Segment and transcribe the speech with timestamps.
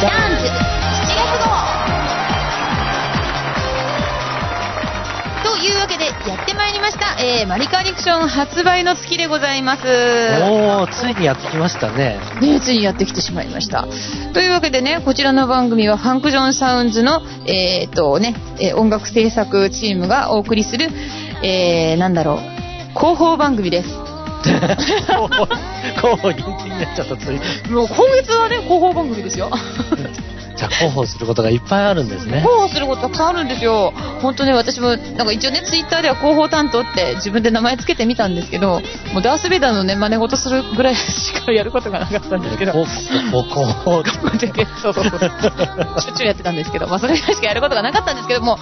[0.00, 0.50] ダンス7
[1.16, 1.50] 月号
[5.42, 12.20] というわけでやってまいりました、えー、マリカリクション発売の月でございますおー、ついにやってきましたね。
[12.40, 13.88] ね、ついにやってきてしまいました。
[14.34, 20.90] というわけでね、こちらの番組はファンクジョンサウンズの、えー、とね、えー音楽制作チームがお送りする、
[21.42, 22.38] えー、なんだろう、
[22.96, 24.07] 広報番組です。
[26.00, 27.70] 候補人気になっちゃったつい。
[27.70, 29.50] もう今月はね、広報番組ですよ。
[30.58, 32.40] じゃあ候補することがいっぱいあるんですね。
[32.40, 33.92] 広報することたくさんあるんですよ。
[34.20, 38.80] 本当ね、私も、なんか一応ね、ツイッターでは広報担当って自分で名前つけてみたんですけど、
[39.12, 42.72] もうダース・ベイダーのね、真似事するぐらいしかやることがなかったんですけど。
[42.72, 44.02] 候補、候補、
[44.82, 45.20] そうそうそう。
[45.20, 48.58] しょっちゅうやってたんですけど、まあそれぐらいしかやることがなかったんですけども、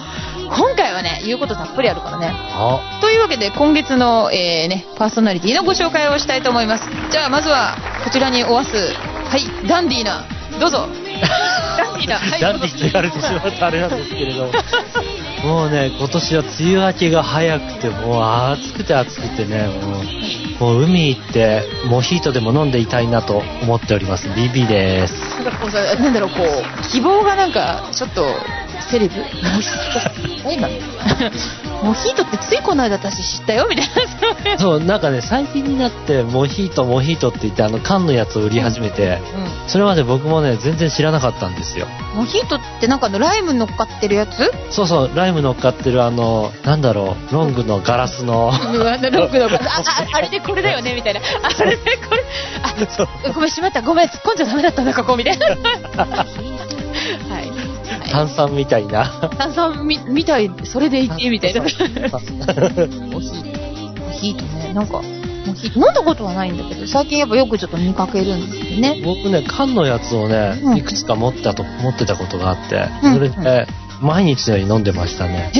[0.49, 2.31] 今回はね、言うことたっぷりあるからね。
[2.31, 6.83] あ、というわけで、今月の、えーね、パーソナリティのご紹介をしたいと思います。
[7.11, 10.25] じゃあ、まずは、こちらにおわす、はい、ダンディーな、
[10.59, 10.87] どうぞ。
[12.05, 14.51] ダンディ言われてしまうとあれなんですけれど。
[15.43, 19.67] もうね、今年は梅雨明けが早くて、もう暑くて暑くてね、
[20.59, 24.27] もう、もう海行って、モヒートでも飲んでいたいなと思っております。
[24.35, 25.13] ビビです。
[25.99, 28.25] なんだろう、こう、希望がなんか、ちょっと、
[28.89, 29.15] セレブ。
[29.17, 30.51] モヒート。
[30.51, 30.67] 今
[31.83, 33.85] モヒートってついこの間私知ったよ、みたい
[34.53, 34.57] な。
[34.57, 39.69] そう、なんかね、最近になって、モヒート、モヒートって言って、あの、缶のやつを売り始めて、うん。
[39.69, 41.87] それまで僕もね、全然知らなかったんですよ。
[42.15, 44.51] モヒートってなんかあのライム乗っかってるやつ？
[44.71, 52.23] そうそう、ライム乗っかってるあの、なんだろう、ロングのガラスの、うわなロックのあああれでこれだよねみたいなあれでこれ
[52.63, 52.73] あ
[53.33, 55.47] ごめんしまったごめん突っ込んじゃダメだったんだここみたいな
[58.11, 59.29] 炭酸みたいな。
[59.37, 61.61] 炭酸みみたいそれでいてみたいな。
[61.61, 63.19] モヒートモ
[64.11, 73.67] ヒートねなんかモヒート飲んだことはないんだけど最近やっぱよくちょっと見かけるんですよね僕ね、缶のやつをねう、んいくつか持ったと、持ってたことがあって、うんそれで、
[74.01, 75.51] 毎日のように飲んでましたね。
[75.55, 75.59] へ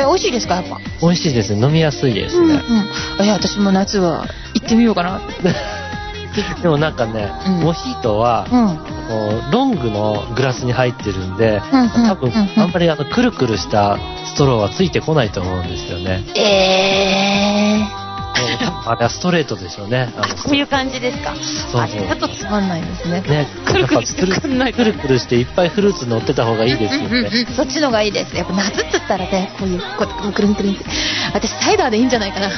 [0.00, 1.60] え美味しいですかやっぱ美味しいですね。
[1.66, 2.62] 飲みやすいですうんうんね。
[3.22, 5.20] いや私も夏は行ってみようかな
[6.62, 8.46] でもなんかね、うんモヒートは、
[9.08, 16.24] うんこうロングのグラスに入ってるんで、うんうん多分あんまりあの、くるくるしたストローはついてこないと思うんですよね。
[16.36, 18.06] えー
[18.88, 20.12] あれはストレートでしょうね。
[20.16, 21.34] あの、こういう感じですか。
[21.72, 23.20] そうあれだとつまんないですね。
[23.20, 27.30] ね、くるくるくんないとくるくるしていっぱいフルーツ乗ってた方がいいですようんうんね。
[27.48, 28.36] うんそっちのがいいです。
[28.36, 30.84] やっぱ夏っつったらね、こういう、こうくるんくるんって。
[31.34, 32.48] 私サイダーでいいんじゃないかな。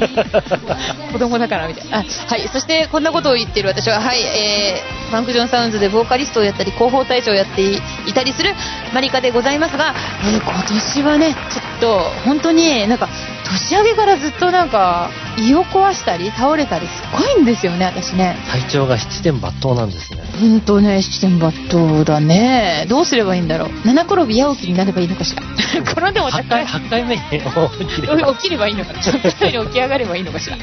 [1.12, 1.98] 子供だからみたいな。
[1.98, 2.02] は
[2.36, 2.48] い。
[2.52, 7.80] そしてこんなことを言ってる私は、はい、えー、ファンクジョンサウンズでボーカリストをやったり、広報大賞をやってい
[8.14, 8.54] たりする
[8.92, 9.94] マリカでございますが、
[10.24, 13.08] えー今年はね、ちょっと本当になんか
[13.44, 18.36] 年明けからずっとなんか胃を壊したり倒れたりすごいんですよね、私ね。
[18.50, 20.22] 体調が七点抜刀なんですね。
[20.40, 22.86] ほんとね、七点抜刀だね。
[22.88, 23.70] どうすればいいんだろう。
[23.84, 25.42] 七転び八起きになればいいのかしら。
[25.82, 26.44] 転んでも8高い。
[26.48, 29.00] 回、八回目に起きれば起きればいいのかな。
[29.00, 30.56] ちょっと前に起き上がればいいのかしら。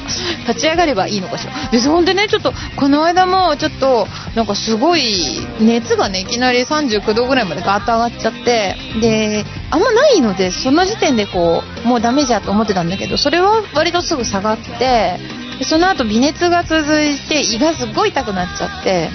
[0.48, 1.54] 立ち上がればいいのかしら。
[1.72, 15.20] で、そんでね、ちょっと、この間も、ちょっと、なんかすごい、熱がね、いきなり39度ぐらいまでガーッと上がっちゃって、で、あんまないので、その時点でこう、もうダメじゃと思ってたんだけど、それは割とすぐ下がって、
[15.64, 19.10] その後微熱が続いて、胃がすっごい痛くなっちゃって、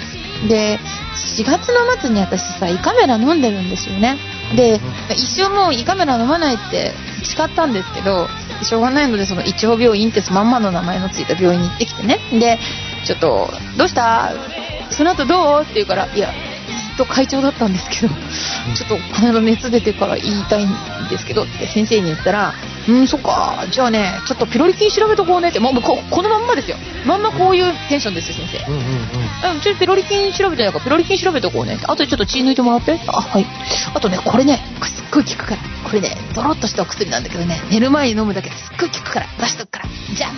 [0.47, 0.79] で、
[1.37, 4.17] 4月の末に私さ、胃カメラ飲んでるんですよね。
[4.55, 4.79] で、
[5.15, 6.91] 一生もう胃カメラ飲まないって
[7.23, 8.27] 誓ったんですけど、
[8.61, 12.19] しょうがないので、その一応病院ってまんまの名前のついた病院に行ってきてね。
[12.31, 12.59] で、
[13.05, 14.31] ちょっと、どうした？
[14.91, 15.61] その後どう？
[15.63, 16.29] って言うから、いや、
[16.97, 18.13] と会長だったんですけど、
[18.75, 20.69] ちょっとこの間熱出てから言いたいん
[21.09, 22.53] ですけどって先生に言ったら、
[22.87, 26.77] うん、そっか、じゃあね、ちょっとピロリ菌調べとこうねって、もうここのまんまですよ。
[27.05, 28.71] まんまこういうテンションですよ、先生。
[28.71, 29.55] うんうんうん。
[29.55, 31.77] うん、ちょっとピロリ菌調べてないから、ピロリ菌調べとこうね。
[31.83, 32.99] あとちょっと血抜いてもらって。
[33.07, 33.45] あ、はい。
[33.93, 35.61] あとね、これね、すっごい効くから。
[35.83, 39.85] これね、ドロッとしたお薬なんだけどね、寝る前に飲むだけですっごい効くから、出しとくから。
[40.15, 40.31] じゃあ、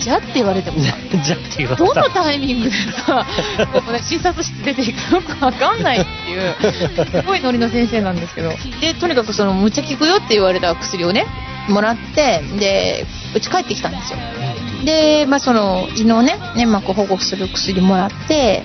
[0.00, 2.10] じゃあって言われてもさ、 じゃあって言われどのた。
[2.10, 2.76] タイミングで
[3.06, 3.26] さ、
[3.72, 6.54] こうね、診察室出ていくのかわかんないっていう、
[7.10, 8.52] すごいノリの先生なんですけど。
[8.80, 11.26] で、とにかくその、むっちゃ効くよって言われた薬をね、
[11.70, 14.18] もらって、で、うち帰ってきたんですよ。
[14.84, 18.62] で、まあ、その胃のね粘膜を保護する薬もらって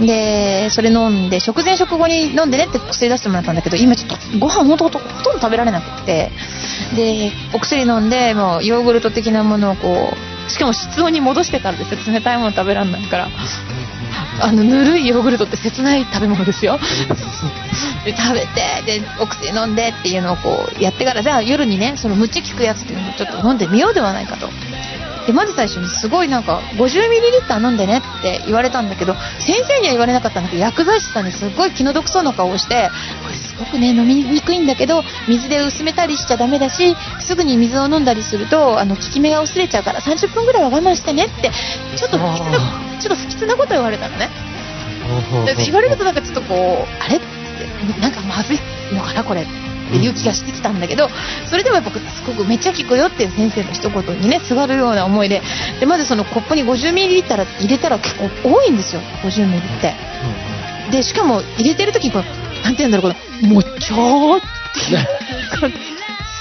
[0.00, 6.30] でそれ飲んで食前食後に飲んでねって薬出してもらったんだけど今ちょっとご飯ほんとほとほとんど食べられなくて
[6.96, 10.08] でお薬飲んでもうヨーグルト的なものをこ
[10.48, 12.12] うしかも室温に戻してからですよ。
[12.12, 13.28] 冷たいもの食べられないから
[14.40, 16.78] あのぬるいヨーグルトって切ない食べ物ですよ。
[18.04, 24.48] で食べてでお薬飲んでっていうのをこうやってからじゃあ夜にねそのむっちゃ効くやつっていうのをちょっと飲んでみようではないかと
[25.26, 32.90] で、まず最初にすごいなんか、50ml 飲んでねって言われたんだけど、先生には言われなかったんだけど、薬剤師さんにすごい気の毒そうな顔をして、
[33.22, 41.50] これすごくね、飲みにくいんだけど、水で薄めたりしちゃダメだし、すぐに水を飲んだりすると、あの、効き目が薄れちゃうから30分ぐらいは我慢してねって、
[41.96, 42.58] ちょっと不吉な、
[43.00, 44.28] ちょっと不吉なこと言われたのね。
[45.46, 48.58] で言われるとなんかちょっとこう、あれって、なんかまずい
[48.92, 49.61] のかな、これって
[49.96, 51.08] いう気がしてきたんだけど、
[51.46, 55.42] それでもやっぱすごくめっちゃ効くよっていう先生の一言にね、すがるような思いで、
[55.80, 57.22] で、まずそのコップに 50ml 入
[57.68, 59.94] れたら結構多いんですよ、50ml って。
[60.90, 62.22] で、しかも入れてる時こう、
[62.64, 64.48] なんて言うんだろう、この、もちょーって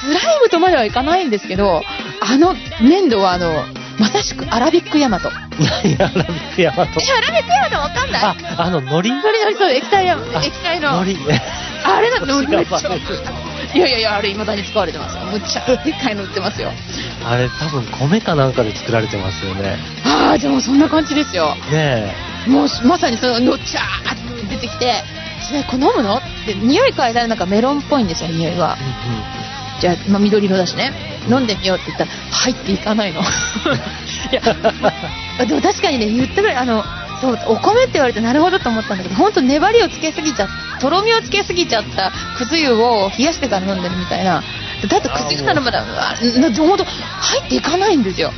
[0.01, 1.83] スライムとまではいかないんですけど、
[2.21, 3.63] あの粘土はあの、
[4.00, 5.30] まさしくアラビックヤマト。
[5.83, 7.00] え、何アラビックヤマト？
[7.00, 9.12] アラビックヤマトわかんないあ、あの、ノリ？
[9.12, 10.98] ノリノリそう、液体や、あ液体の。
[10.98, 11.18] ノリ。
[11.83, 12.25] あれだって
[12.56, 12.89] めっちゃ。
[13.74, 15.24] いやいやいや、あれ未だに使われてますよ。
[15.25, 16.72] むっちゃでっかいの売ってますよ。
[17.24, 19.78] あれ多分米かなんかで作られてますよね。
[20.06, 21.56] ああ、でもそんな感じですよ。
[21.72, 22.13] ね
[22.48, 25.04] もうまさにその、のっちゃーって出てきて、
[25.48, 28.78] それこれ飲むのって、匂い嗅いだらなんかメロンっぽいんですよ、匂いが
[29.78, 29.81] え。。
[29.81, 30.94] じゃあ、まあ、緑色だしね。
[31.30, 33.22] 飲んでみようって言ったら、入っていかないの。
[33.22, 33.24] い
[34.31, 34.42] や、
[34.81, 36.84] までも確かにね、言ったぐらい、あの、
[37.19, 40.48] そう、お米って言われてなるほどと思ったんだけど、本当粘りをつけすぎちゃ
[40.81, 44.42] とろみをつけすぎちゃったくず湯を冷やしてから飲んでるみたいな。
[44.89, 45.86] だってくず湯ならまだ、あ
[46.39, 48.31] な本当入っていかないんですよ。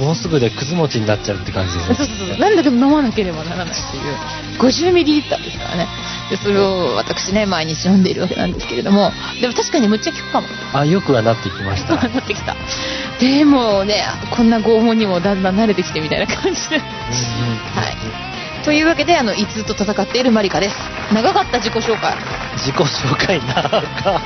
[0.00, 1.94] もうすぐでくず餅になっちゃうって感じですね。
[1.96, 2.38] そうそうそう。
[2.38, 4.58] なんだけど飲まなければならないっていう。
[4.58, 5.86] 50ミリリッターですからね。
[6.30, 9.12] で、それを私ね、毎日飲んでいるわけなんですけれども。
[9.40, 10.48] でも確かにむっちゃ効くかも。
[10.72, 11.94] あ、よくはなってきました。
[12.08, 12.56] なってきた。
[13.20, 16.78] でもね、こんな拷問にもだんだん慣れてきてみたいな感じで。
[16.78, 18.35] はい。
[18.64, 20.76] というわけで、あの、いつと戦っているマリカです。
[21.12, 22.14] 長かった自己紹介。
[22.56, 24.20] 自己紹介長いな。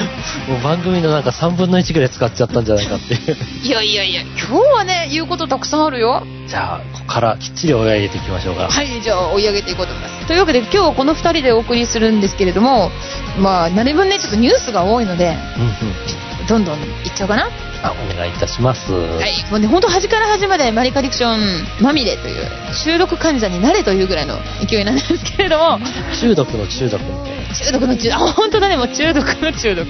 [0.48, 3.36] もう番組のなんか3分の1ぐらい使っちゃったんじゃないかっていう。
[3.62, 6.22] いやいやいや、今日はね、言うことたくさんあるよ。
[6.46, 8.68] じゃあ、ここからきっちり追い上げていきましょうか。
[8.68, 10.26] はい、じゃあ追い上げていこうと思います。
[10.26, 12.90] というわけで、今日この2人でお送りするんですけれども、
[13.38, 16.46] まあ、なる分ね、ちょっとニュースが多いので、うんうん。
[16.46, 17.48] どんどんいっちゃおうかな。
[17.82, 18.92] あ、お願いいたします。
[18.92, 25.78] はい、もうね、ほんと端から端までマリカディクションまみれという、収録患者になれというぐらいの勢いなんですけれども、
[26.20, 27.54] 中毒の中毒みたいな。
[27.54, 29.86] 中毒の中毒、あ、本当だね、もう中毒の中毒。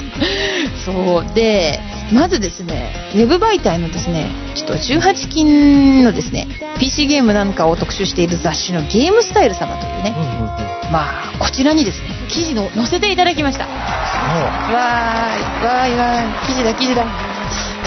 [0.85, 1.35] そう。
[1.35, 1.81] で、
[2.13, 6.49] まずですね、ウェブ媒体のですね、ちょっと18禁のですね、
[6.79, 10.93] PC ゲームなんかを特集している雑誌のゲームスタイル様というねうん、うんうん。
[10.93, 13.67] まあ、こちらにですね、記事を載せていただきました。
[13.67, 14.75] わーい、
[15.65, 17.30] わーい、わーい、記事だ、記事だ。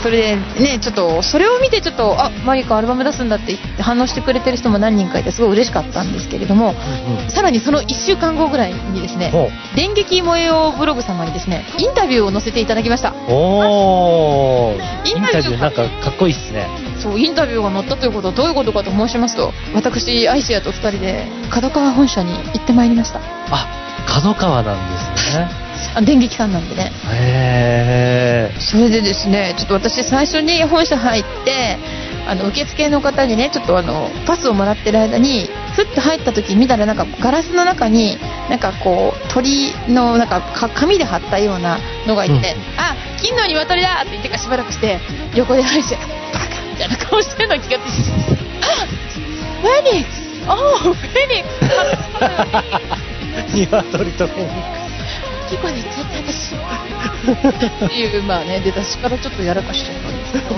[0.03, 7.29] それでね、ちょっと、それを見てちょっと、あ、マリカアルバム出すんだって言って反応してくれてる人も何人かいてすごい嬉しかったんですけれども、うんうん。
[7.29, 13.11] さらにその1週間後ぐらいにですね、ほ電撃萌えよブログ様にですね、インタビューを載せていただきました。
[13.11, 15.09] うおー。
[15.09, 16.67] インインタビュータビューなんかかっこいいっすね。
[17.00, 23.21] そう、インタビューが載ったということはどういうことかと申しますと、私、アイシアと2人で、角川本社に行ってまいりました。
[23.51, 23.67] あ、
[24.05, 25.62] 角川なんですね。
[25.95, 26.92] あ電撃館なんでね。
[27.12, 28.60] へー。
[28.60, 31.78] それでですね、ちょっと私最初に本社入って、
[32.28, 38.18] あの、受付の方にね、ちょっとあの、パスをもらってる間に、ふっと入った時見たらなんかガラスの中に、
[38.50, 42.44] なんかこう、鳥のなんかか紙で貼ったようなのがいて、うん
[42.78, 45.00] あ、金の鶏だって言ってからしばらくして、
[45.36, 48.12] 横で愛して、バカみたいな顔してるのに気がついて、
[48.63, 48.88] あ
[49.62, 51.65] フェニックスおーフェニック
[53.50, 54.83] ス鶏とフェニッ
[55.50, 56.55] 結構にちゃった私。
[57.85, 60.55] っていう、まあね、出だしからちょっとやらかしちゃったんですけど。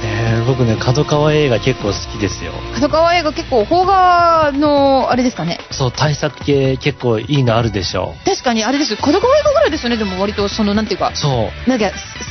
[0.00, 2.52] えー、僕ね、角川映画結構好きですよ。
[2.74, 5.58] 角川映画結構、邦画の、あれですかね？
[5.72, 8.14] そう、対策系結構いいのあるでしょ。
[8.24, 8.98] 確かにあれですよ。
[9.02, 11.68] 角川映画ぐらいですよね、でも割とその、なんていうか、そう。
[11.68, 11.86] なんか、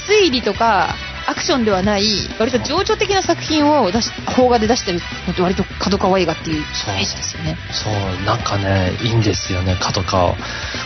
[0.08, 0.96] 推理とか、
[1.28, 2.04] アクションではない、
[2.40, 7.58] 割と情緒的な作品を出し、邦画で出してるのって割と角川映画っていうイメージですよね。
[7.74, 10.36] そう、なんかね、いいんですよね、角川。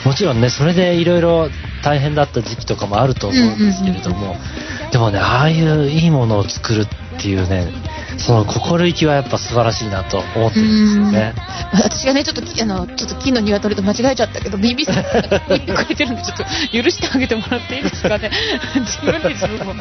[0.03, 1.49] もちろんね、それでいろいろ
[1.83, 4.35] 大変だった時期とかもあると思うんですけれども、
[4.91, 7.71] でもね、ああいういいものを作るっていうね、
[8.17, 11.33] その心意気はやっぱ素晴らしいなと思ってるんですよね。
[11.73, 18.31] 私がね、ちょっとき、あの、ちょっと金の鶏と間違えちゃったけど、BBC さんが 言ってくれてるんで、ちょっと許してあげてもらっていいですかね。
[18.75, 19.73] 自分で自分も。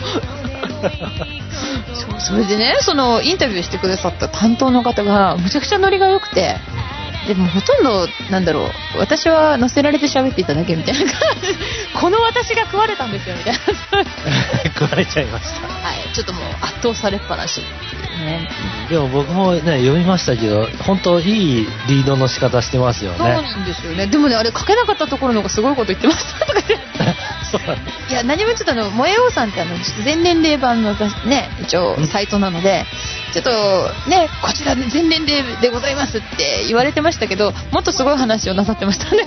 [1.93, 6.57] そう、それでね、その、インタビューしてくださった担当の方が、むちゃくちゃノリが良くて、
[7.27, 11.11] でもほとんど、なんだろう、私は乗せられて喋っていただけみたいな感
[11.41, 11.49] じ。
[12.01, 13.61] この私が食われたんですよ、みたいな。
[14.75, 15.69] 食われちゃいました。
[16.11, 17.61] はい、ちょっともう圧倒されっぱなし
[18.21, 18.49] ね。
[18.89, 23.35] でも僕もね、読みましたけど、本当いいリードの仕方してますよそうね。
[23.35, 24.07] なんですよね。
[24.07, 26.91] でもね、あれ書けなかったところの方がすごいこと言ってましたとか言って。
[28.11, 32.87] いや、何もちょっとあの、萌え王さんってあの、全年齢版のね、一応うんサイトなので、
[33.33, 33.51] ちょっと
[34.09, 39.27] ね、こちら全年齢でございますって言われてましたけど、もっとすごい話をなさってましたね、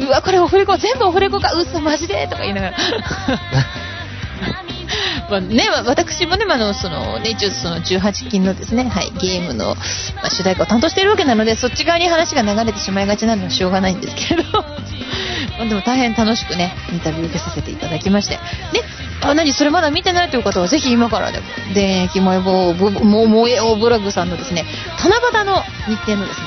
[0.00, 2.76] うわ、これオフレコ、全部オフレコか、嘘、マジでとか言いながら。
[5.30, 9.74] まあね、私もね、まあの、その、ね、一応その18金のですね、はい、ゲームの、
[10.16, 14.64] まあ、主題歌を担当しているわけなので、そっち側に話が流れてしまいがちなのはしょうがないんですけれど、
[15.58, 18.38] までも大変楽しくね、インタビュー受けさせていただきまして。
[18.72, 18.82] で、
[19.22, 24.64] あ、何それまだ見てないという方は、ぜひ今からでも、現役萌えぼぼも萌えおブログさんのですね、
[24.98, 26.46] 七夕の日程のですね、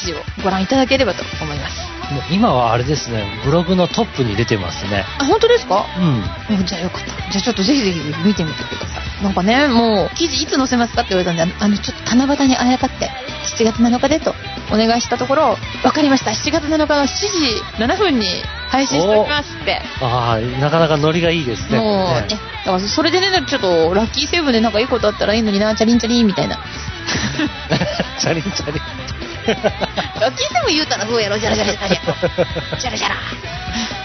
[0.00, 1.95] 記事をご覧いただければと思います。
[2.12, 5.04] もう今はあれですね、ブログのトップに出てますね。
[5.18, 5.84] あ、本当ですか？
[5.98, 6.56] うん。
[6.58, 7.06] うんじゃあよかった。
[7.32, 9.24] じゃあちょっとぜひぜひ見てみてください。
[9.24, 13.10] なんかね、もう、記事いつ載せますかって言われたんで、あのちょっと七夕にあやかって、
[13.58, 14.34] 7月7日でと
[14.70, 16.30] お願いしたところ、わかりました。
[16.32, 18.26] 7月7日の7時7分に
[18.70, 19.80] 配信しておきますって。
[20.02, 21.78] ああ、なかなかノリがいいですね。
[21.78, 22.36] もう、ね、だ
[22.72, 26.58] からそれでね、ちょっと、ラッキーセブンでなんかいいことあったらいいのにな、チャリンチャリンみたいな。
[28.20, 28.82] チャリンチャリン。
[29.46, 32.78] キーセブン言うたらそうやろ、じゃらじゃらじゃらじゃら。
[32.78, 33.14] じゃらじゃら。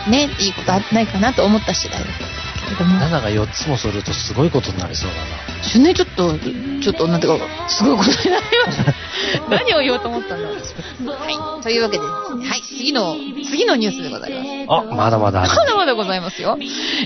[0.10, 2.20] ね、いいことあないかなと思った次第です
[2.66, 3.00] けれども。
[3.00, 5.16] 7が4つもするとすごいことになりそうだ
[5.62, 8.94] ちょね、ちょっと、ちょっと、なんていうか、すごいことになりました。
[9.50, 10.58] 何を言おうと思ったんだろう。
[10.58, 11.64] はい。
[11.64, 13.16] というわけでですね、はい、次の、
[13.48, 14.66] 次のニュースでございます。
[14.66, 14.76] な。
[14.76, 15.42] あ、まだまだ。
[15.42, 16.58] まだまだございますよ。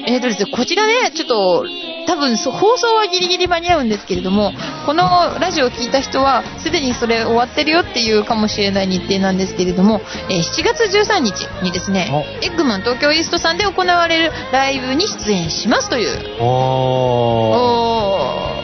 [0.07, 1.65] えーとですね、こちらね、ちょっと、
[2.05, 4.53] 多分放送はギリギリ間に合うんですけれども、
[4.85, 12.09] このラジオを聞いた人は、すでにそれ終わってるよっていうかもしれない日程なんですけれども、えー7月13日にですね、
[12.41, 16.41] エッグマン東京イーストさんで行われるライブに出演しますという。
[16.41, 16.45] おー。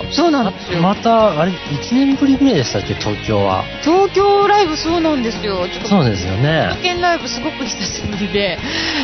[0.04, 0.82] おー、そうなんですよ。
[0.82, 1.56] また、あれ、1
[1.94, 3.64] 年ぶりぐらいでしたっけ、東京は？
[3.84, 5.68] 東京ライブそうなんですよ。
[5.68, 6.84] ちょっとそうですよね首都。
[6.84, 8.58] 圏ライブすごく久しぶりで、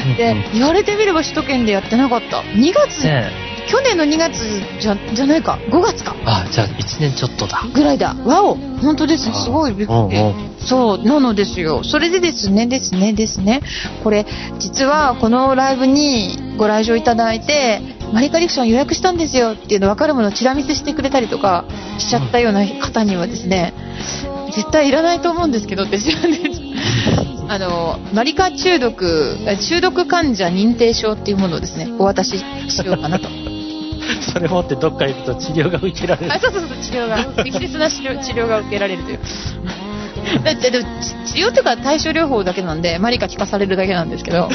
[0.05, 2.41] うんで、言われてみれば首都圏でやってなかった。
[2.41, 3.31] 2月、ね
[3.67, 4.39] 去年の2月
[4.79, 6.15] じゃ、じゃないか、5月か。
[6.25, 7.63] あ、じゃあ1年ちょっとだ。
[7.73, 8.15] ぐらいだ。
[8.25, 9.29] わお本当です。
[9.29, 10.55] あすごいびっくりうんうん。
[10.59, 11.83] そう、なのですよ。
[11.83, 13.61] それでですね、ですね、ですね。
[14.03, 14.25] これ、
[14.59, 17.81] 実はこのライブにご来場いただいて、
[18.13, 21.65] マリカディクション予約したんですよっていうの分かるものをチラ見せしてくれたりとか
[21.97, 23.73] しちゃったような方にはですね、
[24.55, 26.49] 絶対いらないと思うんですけどって知らんで
[27.49, 29.37] あの、マリカ中毒、
[29.69, 33.46] 中毒患者認定証っていうものをですね、お渡ししようかなと。
[34.33, 36.39] それ持ってどっか行くと治療が受けられるあ、。
[36.39, 39.19] そうそうそう、治療が、適切な治療治療が受けられるという。
[40.43, 40.85] だって、でも
[41.25, 44.49] 治治療っていうか対症療法だけなんで、マリカ聞かされるだけなんですけど、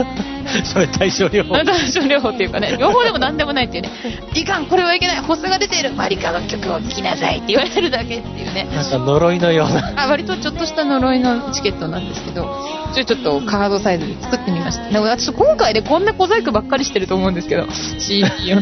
[0.64, 1.54] それ対症療法。
[1.64, 3.90] 対症療法っていうかね、両方でも何でもないっていうね、
[4.34, 8.66] いかん、これはいけない、発作が出ている、マリカの曲を聴きなさいって言われるだけっていうね。
[8.74, 9.92] なんか呪いのような。
[9.96, 12.48] あ割とちょっとした呪いのチケットなんですけど、
[12.94, 14.88] ちょちょっとカードサイズで作ってみました。
[14.90, 17.66] でも私今回でこんな小細工ばっかりしてると思うんですけど、
[17.98, 18.24] CD
[18.54, 18.60] を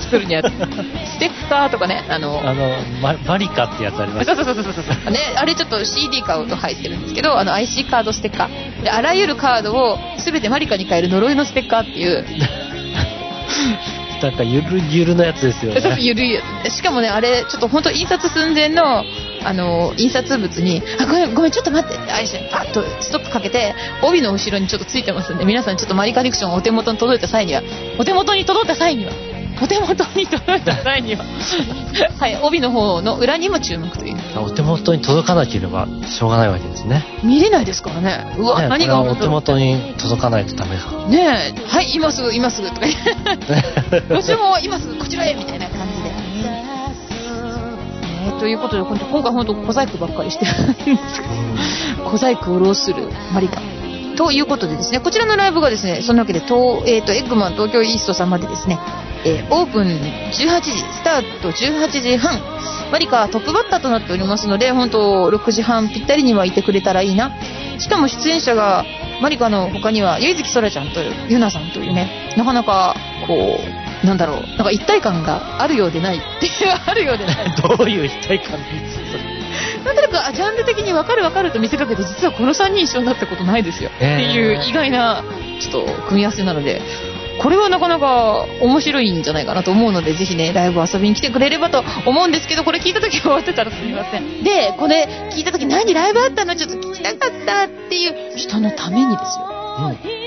[0.00, 2.68] 作るにあたってステッカーとかね、あの、あの、
[3.02, 5.12] ママリカってやつありますそうそうそうそうそう。
[5.12, 8.82] ね、あれちょっと CD 買うと入ってるんですけど、あの IC カードステッカー。
[8.82, 12.24] で、あらゆるカードを全てマリカに変える呪いのステッカーっていう、
[14.22, 15.96] なんかゆるゆるのやつですよちょっとね。
[16.00, 16.70] ゆるいやつ。
[16.74, 19.04] しかもね、あれ、ちょっと本当印刷寸前の、
[19.44, 27.62] あの、印刷物に、あ、ごめん、ごめん、ちょっと待ってって、あれして、パッとストップかけて、帯の後ろにちょっとついてますんで、皆さんちょっとマリカディクションお手元に届いた際には、
[27.98, 29.12] お手元に届いた際には、
[29.62, 31.24] お手元に届いた際には、
[32.18, 34.16] はい、帯の方の裏にも注目という。
[34.36, 37.04] お手元に届かなければしょうがないわけですね。
[37.22, 38.34] 見れないですからね。
[38.38, 41.08] うわ、ね何がお手元に届かないとダメか。
[41.08, 42.92] ねえ、はい、今すぐ、今すぐとか言っ
[43.38, 46.10] て、 ご注文は今すぐこちらへみたいな感じで。
[46.10, 46.64] ね
[48.36, 51.28] えということで、今回本当小細工ばっかりしてるんですけど、
[52.04, 53.77] 小細工を浪するマリカ。
[54.18, 58.76] ということでですね、こちらのライブがですね、そんなわけで、東えー、とエッグマン東京イーストさんまでですね、
[59.24, 62.40] えーオープン18時、スタート18時半、
[62.90, 67.30] マリカはトップバッターとなっておりますので、本当6時半ぴったりにはいてくれたらいいな。
[67.78, 68.84] しかも出演者が、
[69.22, 72.96] マリカの他には、ゆいずきそらちゃんとゆなさんというね、なかなか、
[73.28, 73.60] こ
[74.02, 76.52] う、なんだろう、なんか一体感があるようでないっていう、
[76.86, 77.36] あるようでない。
[77.78, 79.37] どういう一体感です
[79.84, 83.90] なんとなく、あジャンル的に分かる分かると見せかけて、実はこの3人一緒になったことないですよ。
[84.00, 85.22] えーっていう意外な、
[85.60, 86.80] ちょっと、組み合わせなので、
[87.40, 94.42] これはなかなか面白いんじゃないかなと思うので、ぜひね、ライブ遊びに来てくれればと思うんですけど、これ聞いた時終わってたらすみません。
[94.42, 99.46] で、これ聞いた時何ライブあったのちょっと聞きたかったっていう人のためにですよ。
[99.46, 99.58] うん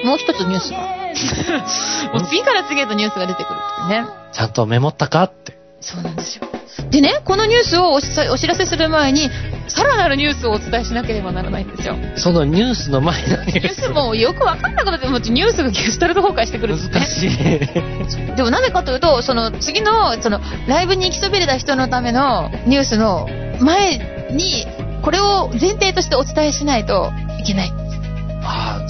[0.03, 0.79] もう一つニュースが。
[2.13, 4.07] もう次から次へとニュースが出てくるっていうね。
[4.31, 5.60] ちゃんとメモったかって。
[5.81, 6.47] そうなんですよ。
[6.89, 9.29] でね、このニュースをお知らせする前に、
[9.67, 11.95] さらなるニュースをお伝えしなければならないんですよ。
[12.15, 18.05] そのニュースの前のニュニューーススもよくわかんなくなって、もうニュースがゲスタルト崩壊してくるんですね難。
[18.09, 18.35] しい。
[18.35, 23.27] でもなぜかというと、その次の、そのライブに行きそびれた人のためのニュースの
[23.59, 24.67] 前に、
[25.01, 27.80] これを前提としてお伝えしないといけない。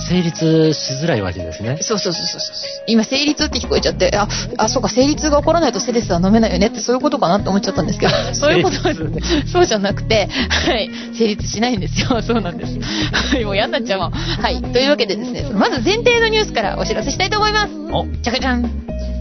[0.08, 1.78] 成立しづらいわけですね。
[1.82, 2.84] そうそうそうそうそう。
[2.88, 4.28] 今、成立って聞こえちゃって、あ、
[4.58, 8.78] あ、そうか、成立が起こらないとセレスは飲めないよねってそういうことかなって思っちゃったんですけど、 そういうこと
[9.48, 12.22] そうじゃなくて、はい、成立しないんですよ。
[12.24, 12.78] そうなんです。
[13.14, 14.12] はい、もう嫌になっちゃうもん。
[14.12, 17.74] はい、というわけでですね、まず前提のニュースからお知らせしたいと思います。
[17.92, 18.62] お、じゃかじゃん。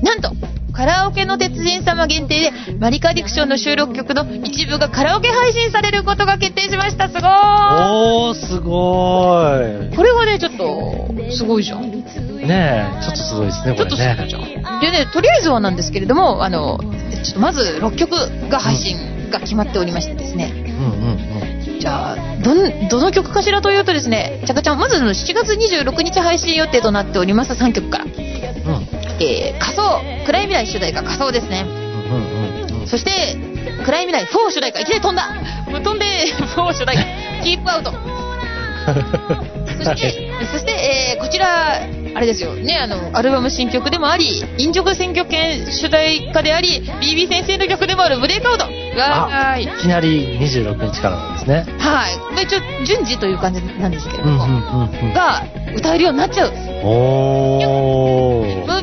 [0.03, 0.33] なんと、
[0.73, 7.09] カラオケの鉄人様限定で、マリカディクションの収録曲の一部がカラオケ配信されることが決定しました。
[7.09, 11.85] すごーいおー、すごーこれはね、ちょっと、すごいじゃん。
[11.85, 11.91] い。
[11.91, 14.17] ねえ、ちょっとすごいですね、ちょっとすこれね。
[14.19, 14.81] ごいじゃん。
[14.81, 20.53] でね、とりあえずはなんですけれども、あの、ちょっとまず6曲が配信が決まっておりましてですね。
[20.55, 21.51] うんうん
[21.81, 28.05] じゃあ、どん、どの曲かしらというとですね、ちゃかちゃん、まずの7月26日配信予定となっております3曲から。
[29.21, 31.65] えー、仮想、暗い未来主題歌仮想ですね。
[31.67, 32.87] うんうんうん。
[32.87, 33.37] そして、
[33.85, 35.29] 暗い未来4主題歌、いきなり飛んだ
[35.67, 36.07] 飛んで、
[36.57, 37.93] 4主題歌、キープアウト。
[39.85, 41.83] そして、そして、えーこちら、
[42.15, 48.65] あれですよ、ね、あの、アルバム新曲でもあり、飲食選挙権主題歌であり、BB 先生の曲でもあるブレイクアウト。
[48.65, 49.65] わーい。
[49.65, 51.65] いきなり26日からなんですね。
[51.79, 52.17] はい。
[52.33, 55.13] まあ一応、順次という感じなんですけれども、うんうんうんうん。
[55.13, 55.45] が、
[55.77, 56.53] 歌えるようになっちゃう。
[56.83, 57.80] おー。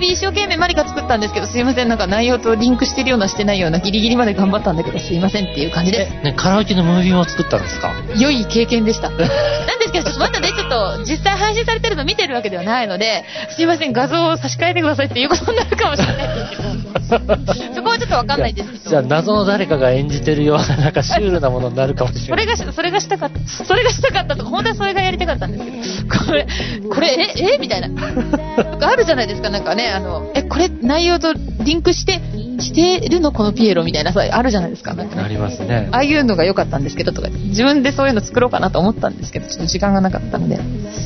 [0.06, 6.14] 一生懸命マリカ作ったんですけど、すいません、なんか内容とリンクしてるようなしてないようなギリギリまで頑張ったんだけど、すいませんっていう感じです。
[6.24, 7.92] ね、カラオケのムービーも作ったんですか？
[8.18, 9.10] 良い経験でした。
[9.10, 9.26] なんで
[9.88, 17.74] すけど、ちょっとまだね、ちょっと実際配信されてるの見てるわけではないので、すいません、画像を差し替えてくださいっていうことになるかもしれないですけど、
[18.18, 18.90] わかんないですけど。
[18.90, 22.46] じゃあ、謎の誰かが演じてるような、なんかシュールなものになるかもしれない。
[22.46, 26.48] それがし、それがしたかった、それがしたかったとか、本当はそれがやりたかったんですけど、これ、
[26.90, 27.90] これ、え、えみたいな。
[28.82, 32.22] あるじゃないですか、なんかね、あの、え、これ内容とリンクして、
[32.60, 35.90] してるのこのピエロみたいなさ、あるじゃないですか、なんかねありますね。
[35.92, 40.58] ああいうのが良かったんですけどとか、自分でそういうの作ろうかなと思ったんですけど、ちょっと時間がなかったので。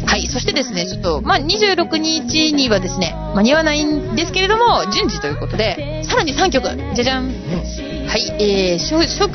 [0.05, 7.27] はい、そしてですね、ちょっと、まあ、26日にはですね、間に合わないんですけれども、順次ということで、さらに3曲、じゃじゃん。
[8.07, 9.29] はい、えー、諸諸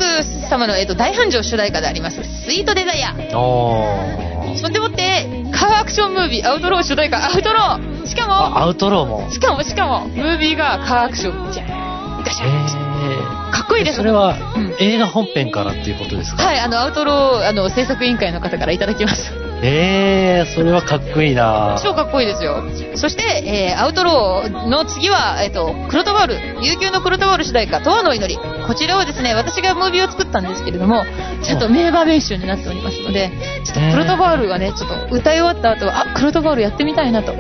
[0.51, 3.39] 様の、えー、と大繁盛主題歌であります、スイートデザイア。
[3.39, 4.57] おー。
[4.57, 9.31] そんでもって、カーアクションムービー、アウトロー主題歌、アウトローしかも、あ、アウトローも。
[9.31, 12.87] しかも、しかも、ムービーがカーアクション、じゃーん、ガシャン。
[13.13, 16.43] えかっこいいですそれはうん映画本編からっていうことですか？
[16.45, 19.33] はい、あの、アウトロー、あの、制作委員会の方からいただきました。
[19.63, 22.63] えー、それはかっこいいな超かっこいいですよ。
[22.95, 23.23] そして、
[23.73, 28.39] えー、アウトローの次は、えっ、と、クロトバール、悠久のクロトバール主題歌、トワの祈り。
[28.67, 31.05] こちらをですね、私がムービーを作ったんですけれども、
[31.43, 33.31] ちゃんと名場面集になっておりますので、
[33.65, 37.33] ちょっとクロトバールがね、ちょっと歌い終わった後は、あ、クロトバールやってみたいなと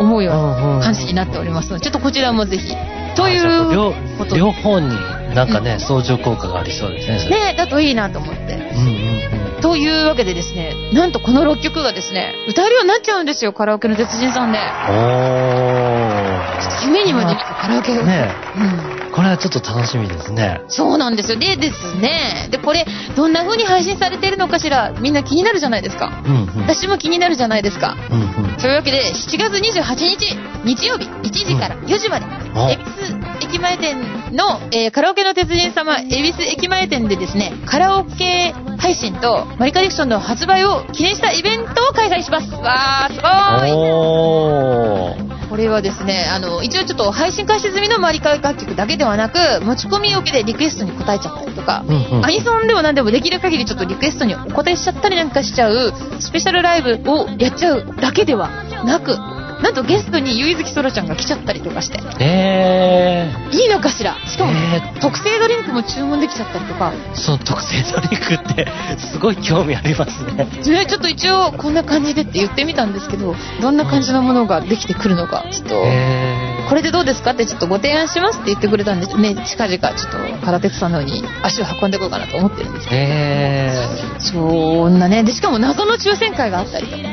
[0.00, 2.74] 思うような感じになっておりますので、ちょっとこちらもぜひ。
[3.16, 3.92] という
[4.24, 4.88] こと両方に
[5.34, 7.52] なんかね、相乗効果がありそうですね。
[7.52, 8.40] ね、だといいなと思って。
[8.40, 9.60] うんうんうん。
[9.60, 14.58] というわけでですね、なんとこの6曲がですね、歌えるようになっちゃうんですよ、カラオケの鉄人さんで。
[14.58, 16.86] おー。
[16.86, 18.04] 夢にもできたカラオケが。
[18.04, 19.10] ねうん。
[19.12, 20.60] これはちょっと楽しみですね。
[20.68, 21.38] そうなんですよ。
[21.38, 26.22] でですね、で、これ、どんな風に配信されてるのかしら、みんな気になるじゃないですか。
[26.24, 26.62] うんうん。
[26.62, 27.96] 私も気になるじゃないですか。
[28.10, 28.56] うんうん。
[28.56, 33.29] というわけで、7月28日、日曜日、1時から4時まで、お恵比寿駅
[33.60, 33.96] 前店
[34.32, 42.50] の、えーカラオケの鉄人様、恵比寿駅前店でですね、カラオケ配信とマリカディクションの発売を記念したイベントを開催します。
[42.52, 45.30] わー、すごーい。
[45.50, 58.48] これはですね、あの、一応ちょっと配信開始済みのマリカ楽曲だけではなく、持ち込み受けでリクエストに答えちゃったりとか、うんうんアニソンでも何でもできる限りちょっとリクエストにお答えしちゃったりなんかしちゃう、スペシャルライブをやっちゃうだけでは
[58.84, 59.16] なく、
[59.62, 64.16] なんとゲストにゆいずきそらちゃんが来ちゃったりとかして、えいいのかしら？
[64.26, 68.66] しかも、え特製ドリンクも注文できちゃったりとか、ー、その特製ドリンクって、
[69.12, 70.44] すごい興味ありますね。
[70.44, 77.32] ね、ちょっと一応こんな感じでって言ってみたんですけど、どんな感じのものができてくるのか、ちょっと、えこれでどうですか？
[77.32, 79.16] ってちょっとご提案しますって言ってくれたんです。
[79.18, 83.72] ね、近々ちょっと空鉄さんの方に足を運んでこようかなと思ってるんですー、けえ
[84.14, 87.08] ど、そんなね、で、しかも謎の抽選会があったりとか、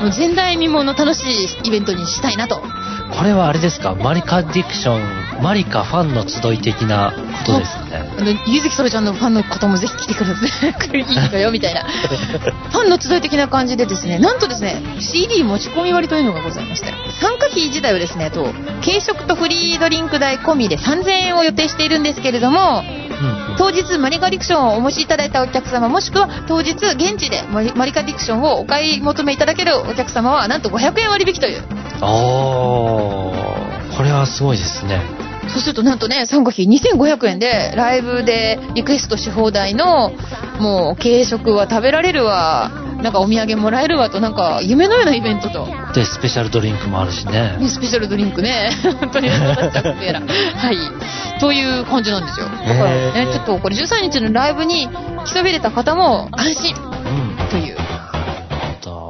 [0.00, 2.60] もう前代未聞の楽しいイベントにしたいなと。
[2.60, 3.94] これはあれですか？
[3.94, 7.12] マリカディクション、マリカファンの集い的な
[7.44, 8.08] ことですかね。
[8.18, 10.70] あの、ゆずきそらちゃんのファンの方もぜひ来てください。
[10.96, 11.82] いいのよ、みたいな。
[12.70, 18.48] ファンの集い的な感じでですね、なんとですね、CD 持ち込み割というのがございまして、参加費自体はですね、と、
[18.84, 22.84] 軽食とフリードリンク代込みで3000円を予定しているんですけれども、
[23.20, 31.62] うんうん当日マリカディクションをお持ちいただいたお客様もしくは当日現地でマリカディクションをお買い求めいただけるお客様はなんと500円割引という
[32.02, 35.00] おー、これはすごいですね。
[35.48, 40.12] そうするとなんとね参加費2500円でライブでリクエストし放題の
[40.60, 42.70] もう軽食は食べられるわ
[43.02, 47.56] なんかお土産もらえるわとなんか夢のようなイベントとで、スペシャルドリンクもあるしね。
[47.58, 48.70] ね、スペシャルドリンクね。
[49.00, 49.34] 本当にね、
[51.40, 51.80] そうい。
[51.80, 52.46] う感じなんですよ。
[52.46, 54.88] だからへね、ーちょっとこれ13日のライブに
[55.24, 57.48] 来そびれた方も安心うん。
[57.50, 57.76] という。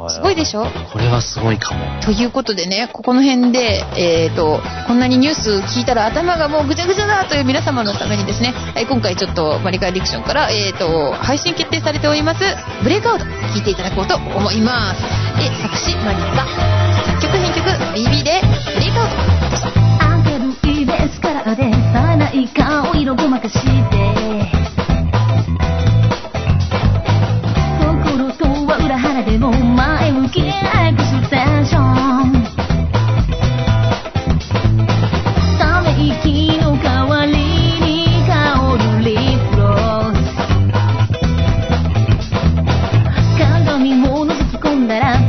[0.09, 0.65] すすごいでしょ？
[0.93, 2.03] これはすごいかも。
[2.03, 12.41] ということでね、ここの辺で、えっ、と、こんなにニュース聞いたら頭がもうぐちゃぐちゃだという皆様のためにですね、はい今回ちょっとマリカディクションから、えっ、と、配信決定されております、
[12.83, 15.03] ブレイクアウト、聞いていただこうと思います。
[15.39, 16.45] で、作詞マリカ、
[17.07, 18.40] 作曲編曲 BB で、
[22.21, 23.61] ない顔色ごまかして。
[27.81, 32.45] 心とは裏腹でも前向きなエクステンション。
[35.59, 40.37] ため息の代わりに香るリップロース
[43.39, 45.20] 鏡を覗き込んだら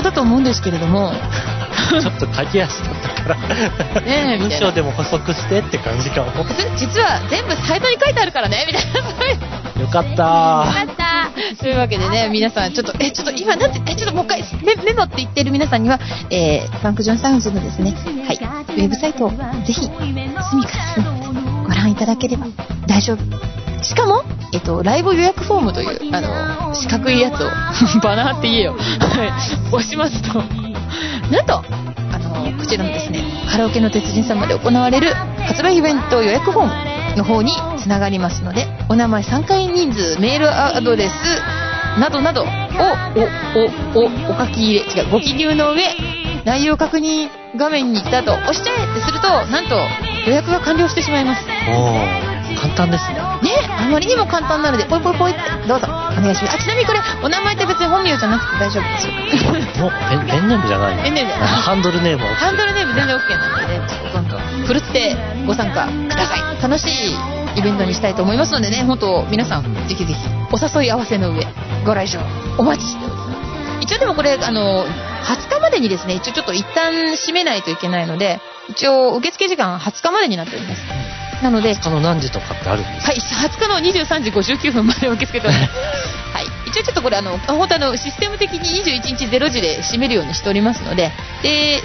[0.00, 1.12] ゃだと思うんですけれども、
[2.00, 4.00] ちょっと駆け足だったから。
[4.00, 6.28] ねえ文章でも補足してって感じかも。
[6.42, 9.10] よ実は全部サイトに書いてあるからね、みたいな。
[9.10, 11.30] そういうかったよかった
[11.62, 15.98] というわけでね、皆さん、ちょっと、え、ちょっと今なんて、え、ちょっともう一回、メメモって言ってる皆さんには、
[16.30, 17.92] えー、ファンクジョンサウンズのですね、
[18.26, 22.46] はい、ウェブサイトをぜひ、隅から隅までご覧いただければ
[22.86, 23.53] 大丈夫。
[23.84, 27.50] しかも、えっと、ライブ予約フォームという、あの、四角いやつを、
[28.02, 28.72] バナーって言えよ。
[28.72, 29.32] はい、
[29.72, 30.42] 押しますと、
[31.30, 31.62] なんと、
[32.12, 35.14] あの、こちらのですね、カラオケの鉄人様で行われる
[35.46, 41.12] 発売イベント予約フォームの方につながりますので、お名前、参加人数、メールアドレス、
[41.98, 42.46] などなどを、
[43.94, 45.84] お、お、お、お書き入れ、違う、ご記入の上、
[46.44, 49.76] 内容確認画面に行った後、押しちゃえってすると、なんと
[50.26, 51.42] 予約が完了してしまいます。
[51.68, 53.33] おー、簡単ですね。
[53.44, 56.56] ねあまりにも簡単なので、ポイポイポイって、どうぞ、お願いします。
[56.56, 59.52] あ、ちなみにこれ、お名前って別に本名じゃなくて大丈夫ですよ。
[59.84, 59.92] もう
[60.26, 62.28] ペンネームじゃないペンネームじゃないハンドルネームを。
[62.34, 66.62] ハンドルネーム全然 OK なのでね、ちょっとどんどん、ふるってご参加ください。
[66.62, 67.16] 楽しい
[67.56, 70.20] イベントにしたいと思いますのでね、本当皆さん、ぜひぜひ、
[70.52, 71.46] お誘い合わせの上、
[71.84, 72.20] ご来場、
[72.58, 73.24] お待ちしております。
[73.80, 74.84] 一応でもこれ、あの、
[75.24, 80.82] 20日までにですね、一応ちょっと一旦閉めないといけないので、一応受付時間20日までになっております。
[81.44, 83.12] なので、その何時とかってあるんですか？
[83.12, 85.70] はい、20日の23時59分まで受け付けております。
[86.34, 86.46] はい。
[86.66, 91.82] 一応ちょっとこれあの、本当あの、システム的に21日0時で閉めるようにしておりますので、で、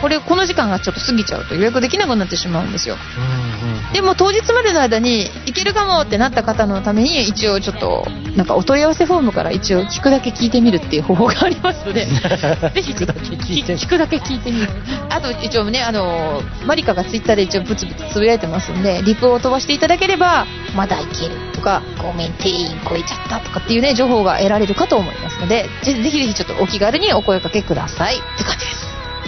[0.00, 2.96] これ、この時間がちょっと過ぎちゃうと予約できなくなってしまうんですよ。
[3.16, 3.92] うんうん。
[3.92, 8.06] でも当日までの間に行けるかもってなった方のために一応ちょっと
[8.38, 12.06] なんかお問い合わせフォームから一応聞くだけ聞いてみるっていう方法がありますので
[12.72, 13.84] ぜひ聞くだけ聞いてみる。
[13.84, 14.68] 聞くだけ聞いてみる。
[15.10, 20.46] あと一応ねあのマリカがツイッターで一応ブツブツつぶやいてますんでリプを飛ばしていただければ
[20.76, 28.18] まだいけるとかごめん定員超えちゃったとかっていうね情報が得られるかと思いますのでぜぜひぜひちょっとお気軽にお声かけください。
[28.18, 28.86] って感じです。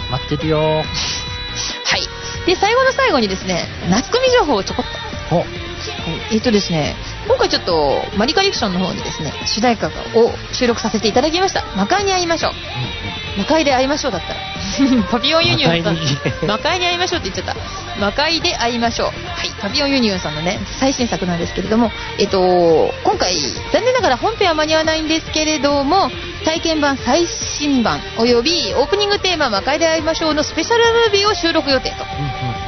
[0.09, 0.59] 待ってるよ。
[0.59, 0.83] は
[1.97, 2.45] い。
[2.45, 5.35] で最後の最後にですね夏組情報をちょこっと。
[5.35, 5.45] お、
[6.31, 6.95] えっとですね、
[7.31, 9.91] 今回ちょっとマリカディクションの方にですね、主題歌を
[10.51, 11.63] 収録させていただきました。
[11.77, 12.51] 魔界に会いましょう。
[13.39, 14.39] 魔界で会いましょうだったら。
[15.09, 16.05] パピオンユニオンさん魔界
[16.41, 16.47] に。
[16.47, 18.01] 魔界に会いましょうって言っちゃった。
[18.01, 19.07] 魔界で会いましょう。
[19.07, 19.49] はい。
[19.61, 23.33] パピオンユニオンさんのね、最新作なんですけれども、えっと、今回、
[23.71, 26.11] 残念ながら本編は間に合わないんですけれども、
[26.43, 32.05] 体験版最新版、およびオープニングテーマ魔界で会いましょうのスペシャルムービーを収録予定と。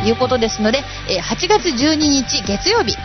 [0.06, 2.96] いうことですので、えー8月12日月曜日、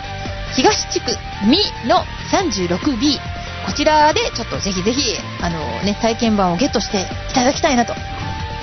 [0.56, 1.12] 東地区
[1.46, 3.18] ミの 36B、
[3.66, 7.94] こちらでちょっとぜひぜひ、あのね、体験版をゲットしていただきたいなと。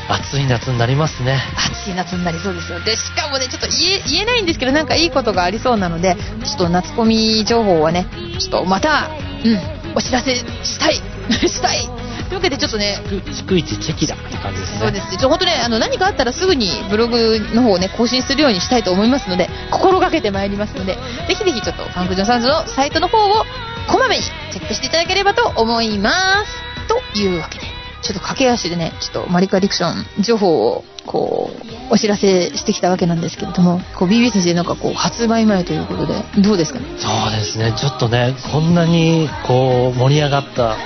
[0.07, 1.39] 暑い夏になりますね。
[1.55, 2.79] 暑い夏になりそうですよ。
[2.79, 8.05] で、しかもね、ちょっと言え、言えないんですけど、なんかいいことがありそうなので、ちょっと夏コミ情報はね、
[8.39, 9.09] ちょっとまた、
[9.43, 10.95] うん、お知らせしたい
[11.47, 11.89] したい
[12.25, 14.79] というわけでちょっとね、逐一チェキだって感じですね。
[14.79, 15.17] そうですね。
[15.17, 20.95] ちょ、本当ね、あの、何かあったらすぐにブログの方をね、更新するようにしたいと思いますので、心がけてまいりますので、
[21.27, 23.45] ぜひぜひちょっと、ファンクジョンサンズのサイトの方を、
[23.87, 26.11] こまめにチェックしていただければと思いま
[26.45, 26.65] す。
[26.87, 27.74] というわけで、
[28.05, 31.49] ちょっと駆け足でね、ちょっとマリカディクション情報を、こ
[31.89, 36.85] う、お知らせしてきたわけなんですけれども、こう、BB 先生なんかこう、発売前ということで、どうですかね？
[36.97, 37.73] そうですね。
[37.77, 40.77] ちょっとね、こんなにこう盛り上がった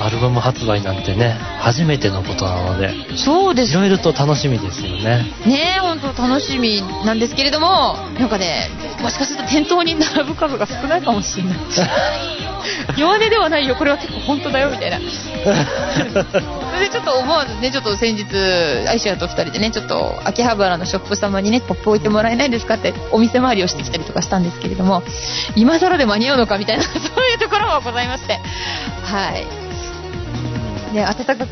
[0.00, 5.26] アルバム発売なんてね、初めてのことなので、そうでいろいろと楽しみですよね。
[5.46, 11.54] ねえ、本当楽しみなんですけれども、なんかね、もしかすると店頭に並ぶ数が少ないかもしれない。
[12.96, 14.98] 弱音ではないよ、これは結構本当だよ、みたいな。
[15.08, 18.24] それでちょっと思わずね、ちょっと先日、
[18.88, 25.02] アイシアと二人でね、ちょっと秋葉原のショップ様にね、ポップ置いてもらえないですかってお店回りをしてきたりとかしたんですけれども、
[25.56, 26.94] 今更で間に合うのかみたいな、 そう
[27.26, 28.40] いうところもございまして、
[29.04, 29.46] はい。
[30.94, 31.46] ね、温かく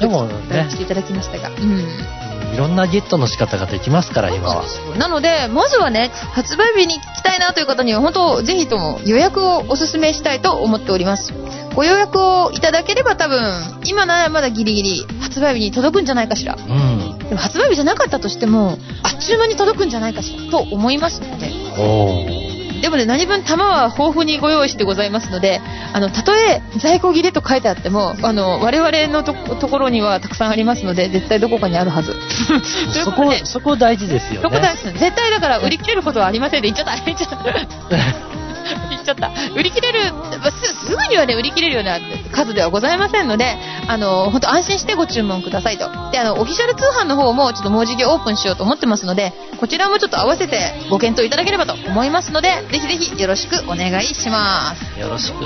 [0.70, 2.25] していただきましたが、うん。
[2.52, 4.64] いろんなゲットの仕方ができますから、今は。
[4.98, 11.32] なので、まずはね、発売日に来たいなという方には、本当、ぜひとも予約をお勧めしたいと思っております。
[11.74, 16.56] ご予約をいただければ多分、今ならまだギリギリ発売日に届くんじゃないかしら。
[16.56, 17.18] うん。
[17.18, 21.50] でも発売日じゃなかったとしても、あっちゅう間に届くんじゃないかしらと思いますので。
[21.78, 22.55] おー。
[22.80, 25.60] でもね、何分玉は豊富にご用意してございますので、
[25.92, 32.14] あの、たとえ在庫切れと書いてあっても、あの、我々のとところにはたくさんありますので、絶対どこかにあるはず。
[33.04, 34.38] そこそこ大事ですよね。
[34.42, 38.45] そこ大事です絶対だから売り切れることはありませんで言っちゃった言っちゃった
[38.90, 41.98] 言っちゃった売り切れるまあすすぐにはね売り切れるような
[42.32, 45.88] 数ではございませんのであの本当安心してご注文くださいと。
[46.10, 55.00] であのオフィシャル通販の方もちょっともうじきオープンしようと思ってますのでこちらもちょっと合わせてご検討いただければと思いますのでぜひぜひよろしくお願いします。
[55.00, 55.38] よろしく。
[55.38, 55.44] と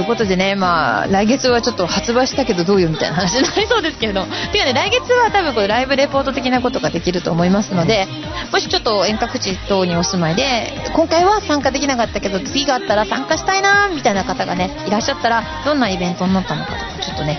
[0.00, 4.16] いうことでね、まあ、来月はちょっと発売したけどどうよみたいな話になりそうですけれど。
[4.16, 8.08] も、 ていうかね、来月は多分これライブレポート的なことができると思いますので、
[8.50, 17.38] もしちょっと遠隔地等にお住まいで、今回は参加できなかったけど、次があったら参加したいなみたいな方がね、いらっしゃったら、どんなイベントになったのかとか、ちょっとね、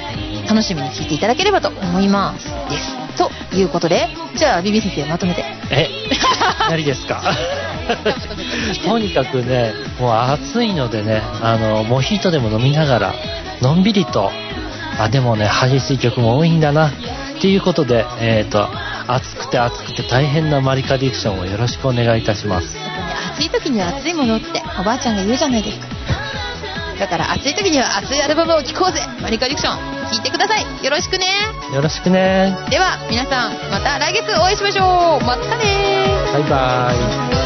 [0.49, 2.45] 楽しみに聞いていただければと思います。
[2.69, 2.95] です。
[3.17, 5.43] ということで、じゃあ、ビビ先生まとめて。
[5.71, 5.87] え、
[6.69, 7.21] 何ですか？
[8.85, 13.13] とにかくね、もう暑いのでね、あの、モヒートでも飲みながら、
[13.61, 14.31] のんびりと、
[14.99, 16.91] あ、でもね、激しい曲も多いんだな、っ
[17.41, 18.67] ていうことで、えっ、と、
[19.07, 22.67] 暑くて暑くて大変なマリカディクションをよろしくお願いいたします。
[23.35, 25.87] 暑い時には暑いものっておばあちゃんが言うじゃないですか。
[26.99, 29.77] だから暑い時には暑いアルバムを聴こうぜマリカディクション
[30.09, 31.25] 聴いてくださいよろしくね
[31.73, 32.55] よろしくね。
[32.69, 37.36] では皆さんまた来月お会いしましょうまたねバイバイ。